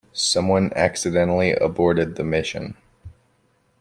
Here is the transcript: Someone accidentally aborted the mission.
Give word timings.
Someone 0.13 0.73
accidentally 0.75 1.51
aborted 1.51 2.15
the 2.15 2.23
mission. 2.23 2.75